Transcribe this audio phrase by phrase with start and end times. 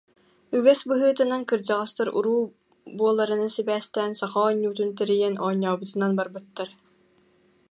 [0.55, 2.43] Үгэс быһыытынан кырдьаҕастар уруу
[2.97, 6.69] буоларынан сибээстээн, саха оонньуутун тэрийэн оонньообутунан барбыттар